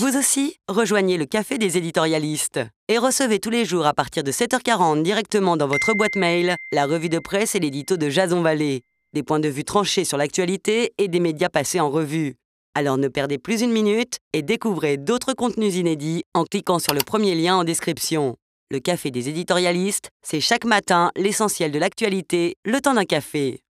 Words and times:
Vous 0.00 0.16
aussi, 0.16 0.56
rejoignez 0.66 1.18
le 1.18 1.26
Café 1.26 1.58
des 1.58 1.76
éditorialistes 1.76 2.58
et 2.88 2.96
recevez 2.96 3.38
tous 3.38 3.50
les 3.50 3.66
jours 3.66 3.84
à 3.84 3.92
partir 3.92 4.24
de 4.24 4.32
7h40 4.32 5.02
directement 5.02 5.58
dans 5.58 5.68
votre 5.68 5.92
boîte 5.92 6.16
mail 6.16 6.56
la 6.72 6.86
revue 6.86 7.10
de 7.10 7.18
presse 7.18 7.54
et 7.54 7.60
l'édito 7.60 7.98
de 7.98 8.08
Jason 8.08 8.40
Vallée. 8.40 8.80
Des 9.12 9.22
points 9.22 9.40
de 9.40 9.48
vue 9.50 9.62
tranchés 9.62 10.06
sur 10.06 10.16
l'actualité 10.16 10.94
et 10.96 11.08
des 11.08 11.20
médias 11.20 11.50
passés 11.50 11.80
en 11.80 11.90
revue. 11.90 12.36
Alors 12.74 12.96
ne 12.96 13.08
perdez 13.08 13.36
plus 13.36 13.60
une 13.60 13.72
minute 13.72 14.16
et 14.32 14.40
découvrez 14.40 14.96
d'autres 14.96 15.34
contenus 15.34 15.76
inédits 15.76 16.24
en 16.32 16.44
cliquant 16.44 16.78
sur 16.78 16.94
le 16.94 17.00
premier 17.04 17.34
lien 17.34 17.56
en 17.56 17.64
description. 17.64 18.36
Le 18.70 18.78
Café 18.78 19.10
des 19.10 19.28
éditorialistes, 19.28 20.08
c'est 20.22 20.40
chaque 20.40 20.64
matin 20.64 21.10
l'essentiel 21.14 21.72
de 21.72 21.78
l'actualité, 21.78 22.56
le 22.64 22.80
temps 22.80 22.94
d'un 22.94 23.04
café. 23.04 23.60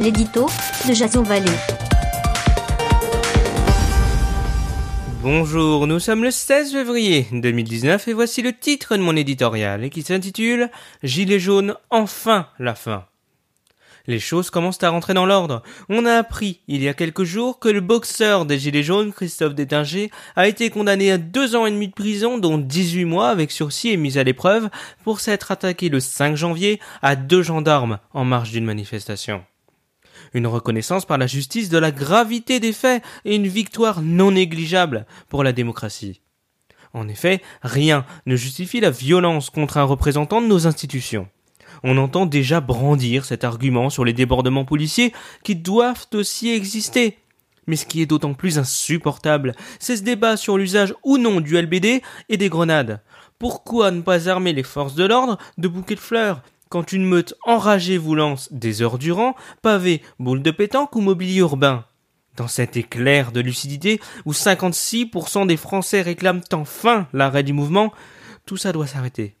L'édito 0.00 0.46
de 0.88 0.94
Jason 0.94 1.22
Vallée. 1.24 1.50
Bonjour, 5.22 5.88
nous 5.88 5.98
sommes 5.98 6.22
le 6.22 6.30
16 6.30 6.70
février 6.70 7.26
2019 7.32 8.06
et 8.06 8.12
voici 8.12 8.40
le 8.40 8.52
titre 8.52 8.96
de 8.96 9.02
mon 9.02 9.16
éditorial 9.16 9.90
qui 9.90 10.02
s'intitule 10.02 10.70
Gilets 11.02 11.40
jaunes, 11.40 11.74
enfin 11.90 12.46
la 12.60 12.76
fin. 12.76 13.06
Les 14.06 14.20
choses 14.20 14.50
commencent 14.50 14.82
à 14.84 14.90
rentrer 14.90 15.14
dans 15.14 15.26
l'ordre. 15.26 15.64
On 15.88 16.06
a 16.06 16.14
appris 16.14 16.60
il 16.68 16.80
y 16.80 16.88
a 16.88 16.94
quelques 16.94 17.24
jours 17.24 17.58
que 17.58 17.68
le 17.68 17.80
boxeur 17.80 18.46
des 18.46 18.58
Gilets 18.58 18.84
jaunes, 18.84 19.12
Christophe 19.12 19.56
Détinger, 19.56 20.12
a 20.36 20.46
été 20.46 20.70
condamné 20.70 21.10
à 21.10 21.18
deux 21.18 21.56
ans 21.56 21.66
et 21.66 21.72
demi 21.72 21.88
de 21.88 21.92
prison, 21.92 22.38
dont 22.38 22.56
18 22.56 23.04
mois 23.04 23.30
avec 23.30 23.50
sursis 23.50 23.88
et 23.88 23.96
mise 23.96 24.16
à 24.16 24.22
l'épreuve, 24.22 24.70
pour 25.02 25.18
s'être 25.18 25.50
attaqué 25.50 25.88
le 25.88 25.98
5 25.98 26.36
janvier 26.36 26.78
à 27.02 27.16
deux 27.16 27.42
gendarmes 27.42 27.98
en 28.14 28.24
marge 28.24 28.52
d'une 28.52 28.64
manifestation. 28.64 29.42
Une 30.34 30.46
reconnaissance 30.46 31.04
par 31.04 31.18
la 31.18 31.26
justice 31.26 31.68
de 31.68 31.78
la 31.78 31.90
gravité 31.90 32.60
des 32.60 32.72
faits 32.72 33.02
et 33.24 33.36
une 33.36 33.48
victoire 33.48 34.02
non 34.02 34.32
négligeable 34.32 35.06
pour 35.28 35.44
la 35.44 35.52
démocratie. 35.52 36.20
En 36.94 37.08
effet, 37.08 37.42
rien 37.62 38.04
ne 38.26 38.36
justifie 38.36 38.80
la 38.80 38.90
violence 38.90 39.50
contre 39.50 39.76
un 39.76 39.84
représentant 39.84 40.40
de 40.40 40.46
nos 40.46 40.66
institutions 40.66 41.28
on 41.82 41.96
entend 41.96 42.26
déjà 42.26 42.60
brandir 42.60 43.24
cet 43.24 43.44
argument 43.44 43.90
sur 43.90 44.04
les 44.04 44.12
débordements 44.12 44.64
policiers 44.64 45.12
qui 45.42 45.56
doivent 45.56 46.06
aussi 46.14 46.50
exister. 46.50 47.18
Mais 47.66 47.76
ce 47.76 47.86
qui 47.86 48.00
est 48.00 48.06
d'autant 48.06 48.34
plus 48.34 48.58
insupportable, 48.58 49.54
c'est 49.78 49.96
ce 49.96 50.02
débat 50.02 50.36
sur 50.36 50.56
l'usage 50.56 50.94
ou 51.04 51.18
non 51.18 51.40
du 51.40 51.60
LBD 51.60 52.02
et 52.28 52.36
des 52.36 52.48
grenades. 52.48 53.02
Pourquoi 53.38 53.90
ne 53.90 54.00
pas 54.00 54.28
armer 54.28 54.52
les 54.52 54.62
forces 54.62 54.94
de 54.94 55.04
l'ordre 55.04 55.38
de 55.58 55.68
bouquets 55.68 55.94
de 55.94 56.00
fleurs 56.00 56.42
quand 56.68 56.92
une 56.92 57.04
meute 57.04 57.34
enragée 57.44 57.98
vous 57.98 58.14
lance 58.14 58.52
des 58.52 58.82
heures 58.82 58.98
durant 58.98 59.34
pavés, 59.62 60.02
boules 60.18 60.42
de 60.42 60.50
pétanque 60.50 60.94
ou 60.96 61.00
mobilier 61.00 61.38
urbain 61.38 61.84
Dans 62.36 62.48
cet 62.48 62.76
éclair 62.76 63.32
de 63.32 63.40
lucidité 63.40 64.00
où 64.24 64.32
56% 64.32 65.46
des 65.46 65.56
Français 65.56 66.02
réclament 66.02 66.42
enfin 66.52 67.08
l'arrêt 67.12 67.42
du 67.42 67.52
mouvement, 67.52 67.92
tout 68.46 68.56
ça 68.56 68.72
doit 68.72 68.86
s'arrêter 68.86 69.38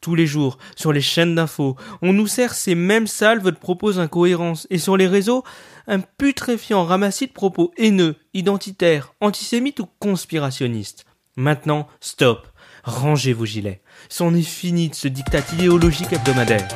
tous 0.00 0.14
les 0.14 0.26
jours, 0.26 0.58
sur 0.76 0.92
les 0.92 1.00
chaînes 1.00 1.34
d'infos, 1.34 1.76
on 2.02 2.12
nous 2.12 2.26
sert 2.26 2.54
ces 2.54 2.74
mêmes 2.74 3.06
salves 3.06 3.44
de 3.44 3.50
propos 3.50 3.98
incohérences, 3.98 4.66
et 4.70 4.78
sur 4.78 4.96
les 4.96 5.06
réseaux, 5.06 5.44
un 5.86 6.00
putréfiant 6.00 6.84
ramassis 6.84 7.26
de 7.26 7.32
propos 7.32 7.72
haineux, 7.76 8.16
identitaires, 8.32 9.14
antisémites 9.20 9.80
ou 9.80 9.88
conspirationnistes. 9.98 11.04
Maintenant, 11.36 11.86
stop. 12.00 12.49
Rangez 12.84 13.32
vos 13.32 13.46
gilets. 13.46 13.80
C'en 14.08 14.34
est 14.34 14.42
fini 14.42 14.88
de 14.88 14.94
ce 14.94 15.08
dictat 15.08 15.42
idéologique 15.52 16.12
hebdomadaire. 16.12 16.68